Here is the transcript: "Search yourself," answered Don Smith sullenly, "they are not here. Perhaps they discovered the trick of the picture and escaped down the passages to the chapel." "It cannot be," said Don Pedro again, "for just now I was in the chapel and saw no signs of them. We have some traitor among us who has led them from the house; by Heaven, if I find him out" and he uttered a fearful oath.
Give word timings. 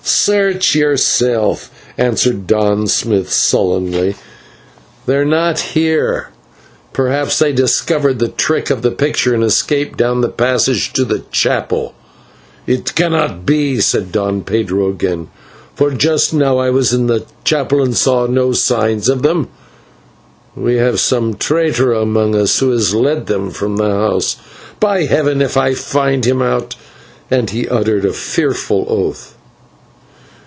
"Search 0.03 0.75
yourself," 0.75 1.69
answered 1.97 2.45
Don 2.45 2.87
Smith 2.87 3.31
sullenly, 3.31 4.15
"they 5.05 5.15
are 5.15 5.25
not 5.25 5.59
here. 5.59 6.29
Perhaps 6.91 7.39
they 7.39 7.51
discovered 7.53 8.17
the 8.19 8.27
trick 8.27 8.69
of 8.69 8.81
the 8.81 8.91
picture 8.91 9.33
and 9.33 9.43
escaped 9.43 9.97
down 9.97 10.21
the 10.21 10.27
passages 10.29 10.89
to 10.93 11.05
the 11.05 11.23
chapel." 11.31 11.93
"It 12.67 12.93
cannot 12.95 13.45
be," 13.45 13.79
said 13.79 14.11
Don 14.11 14.41
Pedro 14.41 14.89
again, 14.89 15.27
"for 15.75 15.91
just 15.91 16.33
now 16.33 16.57
I 16.57 16.69
was 16.71 16.93
in 16.93 17.07
the 17.07 17.23
chapel 17.43 17.81
and 17.81 17.95
saw 17.95 18.25
no 18.27 18.51
signs 18.53 19.07
of 19.07 19.21
them. 19.23 19.49
We 20.55 20.75
have 20.75 20.99
some 20.99 21.35
traitor 21.35 21.93
among 21.93 22.35
us 22.35 22.59
who 22.59 22.71
has 22.71 22.93
led 22.93 23.27
them 23.27 23.49
from 23.51 23.77
the 23.77 23.89
house; 23.89 24.35
by 24.79 25.03
Heaven, 25.05 25.41
if 25.41 25.55
I 25.57 25.73
find 25.73 26.25
him 26.25 26.41
out" 26.41 26.75
and 27.31 27.49
he 27.51 27.67
uttered 27.69 28.03
a 28.05 28.13
fearful 28.13 28.85
oath. 28.89 29.35